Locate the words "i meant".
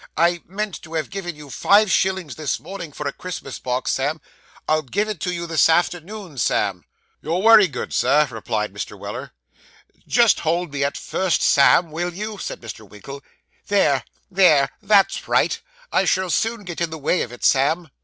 0.17-0.81